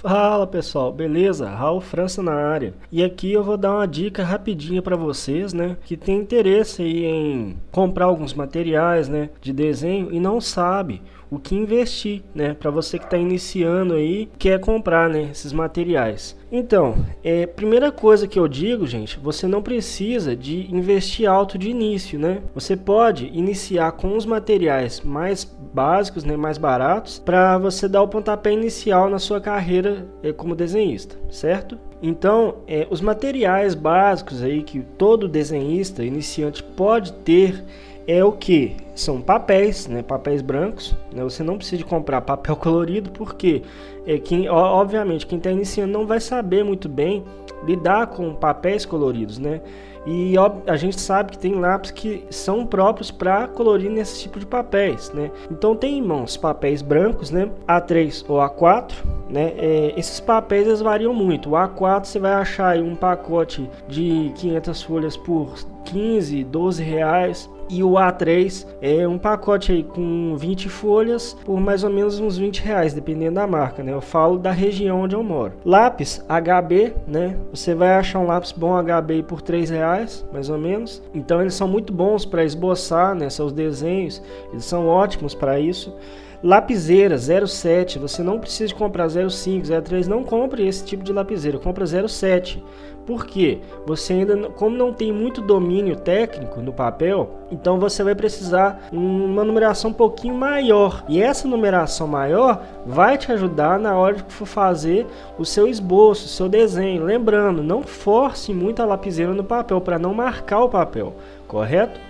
Fala 0.00 0.46
pessoal, 0.46 0.90
beleza? 0.90 1.46
Raul 1.46 1.82
França 1.82 2.22
na 2.22 2.32
área. 2.32 2.72
E 2.90 3.04
aqui 3.04 3.32
eu 3.32 3.44
vou 3.44 3.58
dar 3.58 3.74
uma 3.74 3.86
dica 3.86 4.24
rapidinha 4.24 4.80
para 4.80 4.96
vocês, 4.96 5.52
né, 5.52 5.76
que 5.84 5.94
tem 5.94 6.16
interesse 6.16 6.80
aí 6.80 7.04
em 7.04 7.58
comprar 7.70 8.06
alguns 8.06 8.32
materiais, 8.32 9.10
né, 9.10 9.28
de 9.42 9.52
desenho 9.52 10.10
e 10.10 10.18
não 10.18 10.40
sabe 10.40 11.02
o 11.30 11.38
que 11.38 11.54
investir, 11.54 12.22
né? 12.34 12.54
Para 12.54 12.70
você 12.70 12.98
que 12.98 13.04
está 13.04 13.16
iniciando 13.16 13.94
aí, 13.94 14.28
quer 14.38 14.58
comprar, 14.58 15.08
né? 15.08 15.28
Esses 15.30 15.52
materiais. 15.52 16.36
Então, 16.50 16.96
é, 17.22 17.46
primeira 17.46 17.92
coisa 17.92 18.26
que 18.26 18.38
eu 18.38 18.48
digo, 18.48 18.86
gente, 18.86 19.18
você 19.20 19.46
não 19.46 19.62
precisa 19.62 20.34
de 20.34 20.66
investir 20.74 21.30
alto 21.30 21.56
de 21.56 21.70
início, 21.70 22.18
né? 22.18 22.42
Você 22.54 22.76
pode 22.76 23.26
iniciar 23.26 23.92
com 23.92 24.16
os 24.16 24.26
materiais 24.26 25.00
mais 25.00 25.44
básicos, 25.72 26.24
né? 26.24 26.36
Mais 26.36 26.58
baratos, 26.58 27.20
para 27.20 27.56
você 27.58 27.88
dar 27.88 28.02
o 28.02 28.08
pontapé 28.08 28.52
inicial 28.52 29.08
na 29.08 29.20
sua 29.20 29.40
carreira 29.40 30.08
é, 30.22 30.32
como 30.32 30.56
desenhista, 30.56 31.16
certo? 31.30 31.78
Então, 32.02 32.56
é, 32.66 32.86
os 32.90 33.00
materiais 33.00 33.74
básicos 33.74 34.42
aí 34.42 34.62
que 34.62 34.80
todo 34.80 35.28
desenhista 35.28 36.02
iniciante 36.02 36.62
pode 36.62 37.12
ter 37.12 37.62
é 38.10 38.24
o 38.24 38.32
que? 38.32 38.76
São 38.92 39.20
papéis, 39.20 39.86
né? 39.86 40.02
papéis 40.02 40.42
brancos. 40.42 40.96
Né? 41.12 41.22
Você 41.22 41.44
não 41.44 41.56
precisa 41.56 41.84
comprar 41.84 42.20
papel 42.20 42.56
colorido, 42.56 43.10
porque 43.10 43.62
é, 44.04 44.18
quem, 44.18 44.48
obviamente 44.48 45.26
quem 45.26 45.38
está 45.38 45.50
iniciando 45.50 45.92
não 45.92 46.06
vai 46.06 46.18
saber 46.18 46.64
muito 46.64 46.88
bem 46.88 47.24
lidar 47.64 48.08
com 48.08 48.34
papéis 48.34 48.84
coloridos. 48.84 49.38
Né? 49.38 49.60
E 50.06 50.36
ó, 50.38 50.52
a 50.66 50.76
gente 50.76 51.00
sabe 51.00 51.32
que 51.32 51.38
tem 51.38 51.54
lápis 51.54 51.90
que 51.90 52.24
são 52.30 52.64
próprios 52.64 53.10
para 53.10 53.46
colorir 53.48 53.90
nesse 53.90 54.20
tipo 54.20 54.38
de 54.38 54.46
papéis, 54.46 55.12
né? 55.12 55.30
Então 55.50 55.76
tem 55.76 55.98
em 55.98 56.02
mãos 56.02 56.36
papéis 56.36 56.82
brancos, 56.82 57.30
né? 57.30 57.50
A3 57.68 58.24
ou 58.28 58.38
A4, 58.38 58.92
né? 59.28 59.52
É, 59.56 59.94
esses 59.96 60.20
papéis 60.20 60.66
eles 60.66 60.80
variam 60.80 61.12
muito. 61.12 61.50
O 61.50 61.52
A4 61.52 62.04
você 62.04 62.18
vai 62.18 62.32
achar 62.32 62.78
um 62.78 62.94
pacote 62.94 63.68
de 63.88 64.32
500 64.36 64.82
folhas 64.82 65.16
por 65.16 65.54
15, 65.84 66.44
12 66.44 66.82
reais 66.82 67.48
e 67.70 67.84
o 67.84 67.92
A3 67.92 68.66
é 68.82 69.06
um 69.06 69.16
pacote 69.16 69.70
aí 69.70 69.84
com 69.84 70.34
20 70.36 70.68
folhas 70.68 71.34
por 71.44 71.60
mais 71.60 71.84
ou 71.84 71.90
menos 71.90 72.18
uns 72.18 72.36
20 72.36 72.62
reais, 72.62 72.92
dependendo 72.92 73.36
da 73.36 73.46
marca, 73.46 73.82
né? 73.82 73.92
Eu 73.92 74.00
falo 74.00 74.36
da 74.36 74.50
região 74.50 75.02
onde 75.02 75.14
eu 75.14 75.22
moro. 75.22 75.52
Lápis 75.64 76.24
HB, 76.28 76.94
né? 77.06 77.36
Você 77.52 77.74
vai 77.74 77.94
achar 77.94 78.18
um 78.18 78.26
lápis 78.26 78.50
bom 78.50 78.72
HB 78.82 79.22
por 79.22 79.40
3 79.40 79.70
reais, 79.70 79.89
mais 80.32 80.48
ou 80.48 80.58
menos. 80.58 81.02
Então 81.14 81.40
eles 81.40 81.54
são 81.54 81.68
muito 81.68 81.92
bons 81.92 82.24
para 82.24 82.44
esboçar, 82.44 83.14
né? 83.14 83.28
Seus 83.28 83.52
desenhos, 83.52 84.22
eles 84.52 84.64
são 84.64 84.86
ótimos 84.86 85.34
para 85.34 85.58
isso. 85.58 85.94
Lapiseira 86.42 87.18
07, 87.18 87.98
você 87.98 88.22
não 88.22 88.38
precisa 88.38 88.74
comprar 88.74 89.10
05, 89.10 89.66
03, 89.82 90.08
não 90.08 90.24
compre 90.24 90.66
esse 90.66 90.82
tipo 90.82 91.04
de 91.04 91.12
lapiseira, 91.12 91.58
compra 91.58 91.84
07. 91.86 92.64
Por 93.04 93.26
quê? 93.26 93.58
Você 93.86 94.14
ainda, 94.14 94.48
como 94.50 94.74
não 94.74 94.92
tem 94.92 95.12
muito 95.12 95.42
domínio 95.42 95.96
técnico 95.96 96.62
no 96.62 96.72
papel, 96.72 97.30
então 97.50 97.78
você 97.78 98.02
vai 98.02 98.14
precisar 98.14 98.88
uma 98.90 99.44
numeração 99.44 99.90
um 99.90 99.94
pouquinho 99.94 100.34
maior. 100.34 101.04
E 101.08 101.20
essa 101.20 101.46
numeração 101.46 102.06
maior 102.06 102.62
vai 102.86 103.18
te 103.18 103.30
ajudar 103.32 103.78
na 103.78 103.96
hora 103.96 104.24
for 104.28 104.46
fazer 104.46 105.06
o 105.38 105.44
seu 105.44 105.68
esboço, 105.68 106.24
o 106.24 106.28
seu 106.28 106.48
desenho. 106.48 107.04
Lembrando, 107.04 107.62
não 107.62 107.82
force 107.82 108.54
muito 108.54 108.80
a 108.80 108.86
lapiseira 108.86 109.34
no 109.34 109.44
papel 109.44 109.80
para 109.80 109.98
não 109.98 110.14
marcar 110.14 110.62
o 110.62 110.68
papel, 110.70 111.14
correto? 111.46 112.00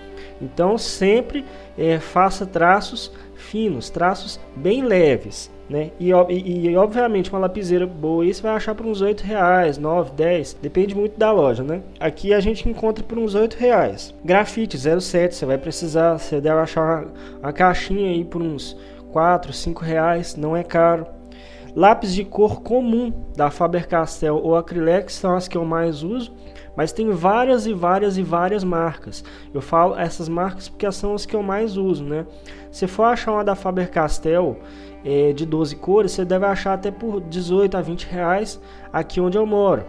Então 0.40 0.78
sempre 0.78 1.44
é, 1.76 1.98
faça 1.98 2.46
traços 2.46 3.12
finos, 3.34 3.90
traços 3.90 4.40
bem 4.56 4.82
leves. 4.82 5.50
Né? 5.68 5.92
E, 6.00 6.10
e, 6.10 6.66
e, 6.66 6.76
obviamente 6.76 7.30
uma 7.30 7.38
lapiseira 7.38 7.86
boa 7.86 8.24
aí 8.24 8.34
você 8.34 8.42
vai 8.42 8.56
achar 8.56 8.74
por 8.74 8.84
uns 8.86 9.00
8 9.00 9.20
reais, 9.20 9.78
9, 9.78 10.10
10, 10.16 10.58
depende 10.60 10.96
muito 10.96 11.16
da 11.16 11.30
loja, 11.30 11.62
né? 11.62 11.80
Aqui 12.00 12.34
a 12.34 12.40
gente 12.40 12.68
encontra 12.68 13.04
por 13.04 13.16
uns 13.16 13.36
8 13.36 13.54
reais. 13.54 14.12
Grafite 14.24 14.76
07, 14.76 15.32
você 15.32 15.46
vai 15.46 15.58
precisar, 15.58 16.18
você 16.18 16.40
deve 16.40 16.58
achar 16.58 16.82
uma, 16.82 17.12
uma 17.40 17.52
caixinha 17.52 18.10
aí 18.10 18.24
por 18.24 18.42
uns 18.42 18.76
4, 19.12 19.52
5 19.52 19.84
reais, 19.84 20.34
não 20.34 20.56
é 20.56 20.64
caro. 20.64 21.06
Lápis 21.74 22.12
de 22.12 22.24
cor 22.24 22.62
comum 22.62 23.12
da 23.36 23.48
Faber-Castell 23.48 24.36
ou 24.36 24.56
Acrylex 24.56 25.14
são 25.14 25.36
as 25.36 25.46
que 25.46 25.56
eu 25.56 25.64
mais 25.64 26.02
uso, 26.02 26.32
mas 26.76 26.92
tem 26.92 27.10
várias 27.10 27.66
e 27.66 27.72
várias 27.72 28.16
e 28.16 28.22
várias 28.22 28.64
marcas. 28.64 29.24
Eu 29.52 29.60
falo 29.60 29.96
essas 29.96 30.28
marcas 30.28 30.68
porque 30.68 30.90
são 30.92 31.14
as 31.14 31.26
que 31.26 31.34
eu 31.34 31.42
mais 31.42 31.76
uso, 31.76 32.04
né? 32.04 32.26
Se 32.70 32.86
for 32.86 33.04
achar 33.04 33.32
uma 33.32 33.44
da 33.44 33.54
Faber-Castell 33.54 34.58
é, 35.04 35.32
de 35.32 35.44
12 35.46 35.76
cores, 35.76 36.12
você 36.12 36.24
deve 36.24 36.46
achar 36.46 36.74
até 36.74 36.90
por 36.90 37.20
18 37.20 37.76
a 37.76 37.80
20 37.80 38.04
reais 38.04 38.60
aqui 38.92 39.20
onde 39.20 39.36
eu 39.36 39.46
moro. 39.46 39.84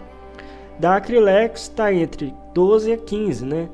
Da 0.80 0.96
Acrylex 0.96 1.64
está 1.64 1.94
entre 1.94 2.34
12 2.54 2.92
a 2.92 2.98
15, 2.98 3.46
né? 3.46 3.70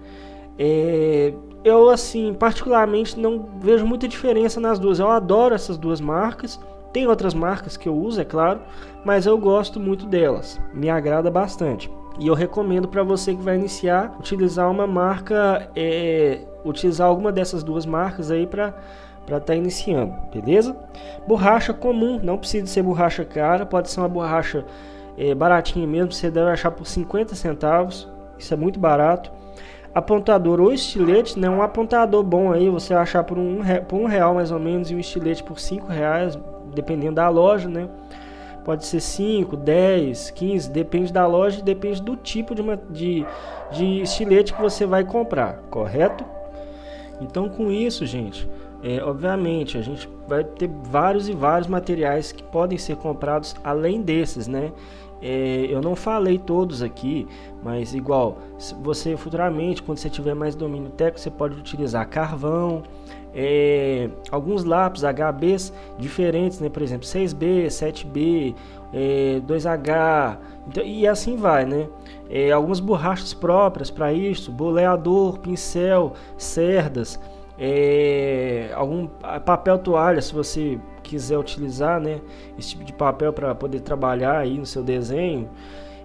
É, 0.59 1.33
eu 1.63 1.89
assim, 1.89 2.33
particularmente 2.33 3.19
não 3.19 3.45
vejo 3.59 3.85
muita 3.85 4.07
diferença 4.07 4.59
nas 4.59 4.79
duas. 4.79 4.99
Eu 4.99 5.09
adoro 5.09 5.53
essas 5.53 5.77
duas 5.77 6.01
marcas. 6.01 6.59
Tem 6.91 7.07
outras 7.07 7.33
marcas 7.33 7.77
que 7.77 7.87
eu 7.87 7.95
uso, 7.95 8.21
é 8.21 8.25
claro, 8.25 8.61
mas 9.03 9.25
eu 9.25 9.37
gosto 9.37 9.79
muito 9.79 10.05
delas. 10.05 10.59
Me 10.73 10.89
agrada 10.89 11.29
bastante. 11.29 11.91
E 12.19 12.27
eu 12.27 12.33
recomendo 12.33 12.87
para 12.87 13.03
você 13.03 13.35
que 13.35 13.41
vai 13.41 13.55
iniciar 13.55 14.15
utilizar 14.19 14.69
uma 14.71 14.87
marca, 14.87 15.69
é, 15.75 16.39
utilizar 16.65 17.07
alguma 17.07 17.31
dessas 17.31 17.63
duas 17.63 17.85
marcas 17.85 18.31
aí 18.31 18.47
para 18.47 18.73
para 19.25 19.37
estar 19.37 19.53
tá 19.53 19.55
iniciando, 19.55 20.15
beleza? 20.33 20.73
Borracha 21.27 21.73
comum, 21.73 22.17
não 22.23 22.37
precisa 22.37 22.65
ser 22.65 22.81
borracha 22.81 23.25
cara, 23.25 23.65
pode 23.65 23.89
ser 23.89 23.99
uma 23.99 24.07
borracha 24.07 24.63
é, 25.17 25.35
baratinha 25.35 25.85
mesmo, 25.85 26.13
você 26.13 26.31
deve 26.31 26.49
achar 26.49 26.71
por 26.71 26.87
50 26.87 27.35
centavos, 27.35 28.07
isso 28.39 28.53
é 28.53 28.57
muito 28.57 28.79
barato. 28.79 29.29
Apontador 29.93 30.61
ou 30.61 30.71
estilete, 30.71 31.37
né? 31.37 31.49
Um 31.49 31.61
apontador 31.61 32.23
bom 32.23 32.53
aí 32.53 32.69
você 32.69 32.93
achar 32.93 33.23
por 33.23 33.37
um, 33.37 33.59
por 33.87 33.99
um 33.99 34.05
real 34.05 34.35
mais 34.35 34.49
ou 34.49 34.59
menos 34.59 34.89
e 34.91 34.95
um 34.95 34.99
estilete 34.99 35.43
por 35.43 35.59
5 35.59 35.87
reais, 35.87 36.39
dependendo 36.77 37.15
da 37.15 37.27
loja, 37.29 37.67
né? 37.67 37.89
Pode 38.63 38.85
ser 38.85 38.99
5, 38.99 39.55
10, 39.55 40.31
15, 40.31 40.69
depende 40.69 41.11
da 41.11 41.25
loja 41.25 41.59
e 41.59 41.63
depende 41.63 42.01
do 42.01 42.15
tipo 42.15 42.53
de, 42.53 42.63
de, 42.89 43.25
de 43.71 44.01
estilete 44.01 44.53
que 44.53 44.61
você 44.61 44.85
vai 44.85 45.03
comprar, 45.03 45.61
correto? 45.69 46.25
Então 47.21 47.49
com 47.49 47.71
isso, 47.71 48.05
gente, 48.05 48.47
é, 48.83 49.01
obviamente, 49.03 49.77
a 49.77 49.81
gente 49.81 50.07
vai 50.27 50.43
ter 50.43 50.69
vários 50.83 51.27
e 51.27 51.33
vários 51.33 51.67
materiais 51.67 52.31
que 52.31 52.43
podem 52.43 52.77
ser 52.77 52.95
comprados 52.97 53.55
além 53.63 54.01
desses, 54.01 54.47
né? 54.47 54.71
É, 55.21 55.65
eu 55.69 55.81
não 55.81 55.95
falei 55.95 56.37
todos 56.37 56.81
aqui, 56.81 57.27
mas 57.63 57.93
igual, 57.93 58.37
você 58.81 59.17
futuramente, 59.17 59.81
quando 59.81 59.97
você 59.97 60.09
tiver 60.09 60.35
mais 60.35 60.55
domínio 60.55 60.89
técnico, 60.91 61.19
você 61.19 61.31
pode 61.31 61.57
utilizar 61.57 62.07
carvão, 62.07 62.83
é, 63.33 64.09
alguns 64.31 64.63
lápis 64.63 65.03
HBs 65.03 65.73
diferentes, 65.97 66.59
né? 66.59 66.69
Por 66.69 66.81
exemplo, 66.81 67.07
6B, 67.07 67.67
7B, 67.67 68.55
é, 68.93 69.41
2H, 69.45 70.37
então, 70.67 70.83
e 70.83 71.07
assim 71.07 71.35
vai, 71.35 71.65
né? 71.65 71.87
É, 72.29 72.51
algumas 72.51 72.79
borrachas 72.79 73.33
próprias 73.33 73.89
para 73.89 74.11
isso, 74.13 74.51
boleador, 74.51 75.39
pincel, 75.39 76.13
cerdas 76.37 77.19
é, 77.59 78.71
algum 78.75 79.07
papel 79.45 79.77
toalha, 79.79 80.21
se 80.21 80.33
você 80.33 80.79
quiser 81.01 81.37
utilizar, 81.37 81.99
né, 81.99 82.21
esse 82.57 82.69
tipo 82.69 82.83
de 82.83 82.93
papel 82.93 83.33
para 83.33 83.55
poder 83.55 83.79
trabalhar 83.79 84.37
aí 84.37 84.57
no 84.57 84.65
seu 84.65 84.83
desenho 84.83 85.49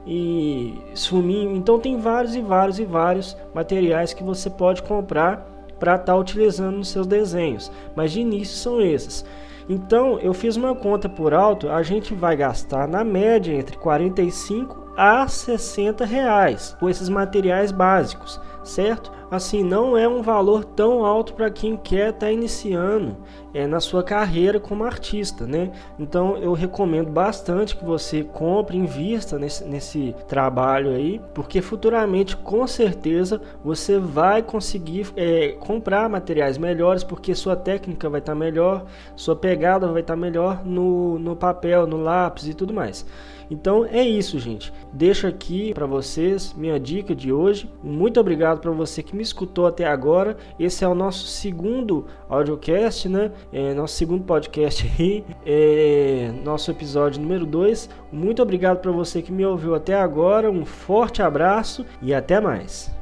e 0.07 0.79
suminho. 0.95 1.55
Então 1.55 1.79
tem 1.79 1.99
vários 1.99 2.35
e 2.35 2.41
vários 2.41 2.79
e 2.79 2.85
vários 2.85 3.37
materiais 3.55 4.15
que 4.15 4.23
você 4.23 4.49
pode 4.49 4.83
comprar 4.83 5.47
para 5.79 5.97
estar 5.97 6.13
tá 6.13 6.17
utilizando 6.17 6.77
nos 6.77 6.89
seus 6.89 7.07
desenhos. 7.07 7.71
Mas 7.95 8.13
de 8.13 8.21
início 8.21 8.57
são 8.57 8.81
esses. 8.81 9.25
Então 9.69 10.19
eu 10.21 10.33
fiz 10.35 10.57
uma 10.57 10.75
conta 10.75 11.09
por 11.09 11.33
alto, 11.33 11.69
a 11.69 11.83
gente 11.83 12.15
vai 12.15 12.37
gastar 12.37 12.89
na 12.89 13.05
média 13.05 13.53
entre 13.53 13.77
45 13.77 14.93
a 14.97 15.27
60 15.27 16.05
reais 16.05 16.77
com 16.79 16.89
esses 16.89 17.09
materiais 17.09 17.73
básicos, 17.73 18.41
certo? 18.63 19.11
Assim, 19.33 19.65
não 19.65 19.97
é 19.97 20.07
um 20.07 20.21
valor 20.21 20.63
tão 20.63 21.07
alto 21.07 21.33
para 21.33 21.51
quem 21.51 21.75
quer 21.75 22.11
estar 22.11 22.27
tá 22.27 22.33
iniciando 22.33 23.17
é, 23.55 23.67
na 23.67 23.81
sua 23.81 24.03
carreira 24.03 24.61
como 24.61 24.85
artista, 24.85 25.47
né? 25.47 25.73
Então 25.99 26.37
eu 26.37 26.53
recomendo 26.53 27.11
bastante 27.11 27.75
que 27.75 27.83
você 27.85 28.23
compre, 28.23 28.77
invista 28.77 29.39
nesse, 29.39 29.65
nesse 29.65 30.15
trabalho 30.29 30.91
aí, 30.91 31.19
porque 31.33 31.63
futuramente 31.63 32.37
com 32.37 32.67
certeza 32.67 33.41
você 33.65 33.99
vai 33.99 34.43
conseguir 34.43 35.11
é, 35.17 35.53
comprar 35.59 36.11
materiais 36.11 36.59
melhores, 36.59 37.03
porque 37.03 37.35
sua 37.35 37.57
técnica 37.57 38.11
vai 38.11 38.21
estar 38.21 38.33
tá 38.33 38.39
melhor, 38.39 38.85
sua 39.17 39.35
pegada 39.35 39.89
vai 39.89 40.03
estar 40.03 40.15
tá 40.15 40.21
melhor 40.21 40.63
no, 40.63 41.19
no 41.19 41.35
papel, 41.35 41.87
no 41.87 41.97
lápis 41.97 42.49
e 42.49 42.55
tudo 42.55 42.75
mais. 42.75 43.07
Então 43.53 43.85
é 43.85 44.03
isso, 44.03 44.39
gente. 44.39 44.73
Deixo 44.91 45.27
aqui 45.27 45.75
para 45.75 45.85
vocês 45.85 46.55
minha 46.55 46.81
dica 46.81 47.15
de 47.15 47.31
hoje. 47.31 47.71
Muito 47.83 48.19
obrigado 48.19 48.61
para 48.61 48.71
você 48.71 49.03
que 49.03 49.15
me 49.23 49.25
escutou 49.25 49.67
até 49.67 49.87
agora. 49.87 50.37
Esse 50.59 50.85
é 50.85 50.89
o 50.89 50.95
nosso 50.95 51.27
segundo 51.27 52.07
audiocast, 52.29 53.09
né? 53.09 53.31
É 53.53 53.73
nosso 53.73 53.95
segundo 53.95 54.25
podcast 54.25 54.91
aí, 54.99 55.25
é 55.47 56.33
nosso 56.45 56.71
episódio 56.71 57.23
número 57.23 57.47
2. 57.47 57.89
Muito 58.11 58.43
obrigado 58.43 58.81
para 58.81 58.91
você 58.91 59.23
que 59.23 59.31
me 59.31 59.47
ouviu 59.47 59.75
até 59.75 59.95
agora. 59.95 60.51
Um 60.51 60.65
forte 60.65 61.23
abraço 61.23 61.87
e 62.03 62.13
até 62.13 62.41
mais. 62.41 63.02